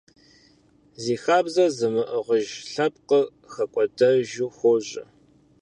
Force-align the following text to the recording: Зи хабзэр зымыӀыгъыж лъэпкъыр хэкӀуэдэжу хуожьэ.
Зи 1.03 1.15
хабзэр 1.23 1.71
зымыӀыгъыж 1.77 2.47
лъэпкъыр 2.71 3.25
хэкӀуэдэжу 3.51 4.49
хуожьэ. 4.57 5.03